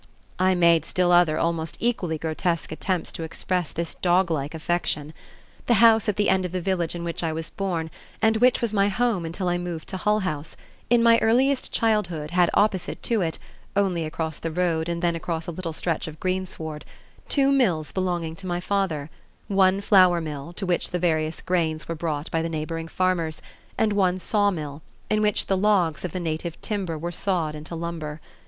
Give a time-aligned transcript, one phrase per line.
[0.39, 5.13] I made still other almost equally grotesque attempts to express this doglike affection.
[5.67, 8.61] The house at the end of the village in which I was born, and which
[8.61, 10.57] was my home until I moved to Hull House,
[10.89, 13.37] in my earliest childhood had opposite to it
[13.75, 16.83] only across the road and then across a little stretch of greensward
[17.29, 19.11] two mills belonging to my father;
[19.49, 23.39] one flour mill, to which the various grains were brought by the neighboring farmers,
[23.77, 24.81] and one sawmill,
[25.11, 28.19] in which the logs of the native timber were sawed into lumber.